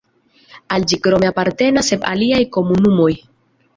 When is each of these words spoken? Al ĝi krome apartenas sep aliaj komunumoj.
Al 0.77 0.87
ĝi 0.91 0.99
krome 1.07 1.29
apartenas 1.33 1.93
sep 1.93 2.09
aliaj 2.13 2.43
komunumoj. 2.59 3.11